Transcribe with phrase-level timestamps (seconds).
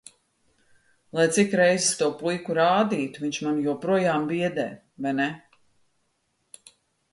[1.15, 4.67] Lai cik reizes to puiku rādītu, viņš mani joprojām biedē,
[5.07, 5.31] vai ne?